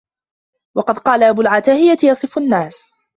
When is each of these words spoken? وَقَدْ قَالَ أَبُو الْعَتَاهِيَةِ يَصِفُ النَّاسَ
وَقَدْ 0.75 0.97
قَالَ 0.99 1.23
أَبُو 1.23 1.41
الْعَتَاهِيَةِ 1.41 1.97
يَصِفُ 2.03 2.37
النَّاسَ 2.37 2.91